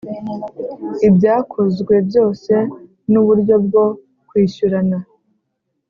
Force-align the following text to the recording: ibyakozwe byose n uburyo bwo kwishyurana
ibyakozwe 1.07 1.93
byose 2.07 2.53
n 3.11 3.13
uburyo 3.21 3.55
bwo 3.65 3.85
kwishyurana 4.27 4.97